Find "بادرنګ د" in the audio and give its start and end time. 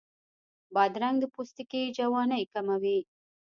0.73-1.25